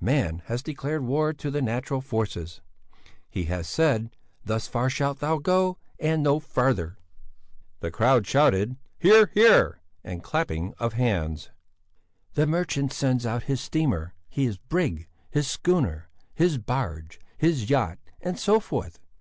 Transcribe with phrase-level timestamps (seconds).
[0.00, 2.60] Man has declared war to the natural forces;
[3.28, 4.10] he has said,
[4.44, 6.98] 'Thus far shalt thou go and no farther!'"
[7.82, 9.26] "Hear!
[9.34, 11.50] hear!" and clapping of hands.
[12.34, 18.38] "The merchant sends out his steamer, his brig, his schooner, his barge, his yacht, and
[18.38, 19.00] so forth.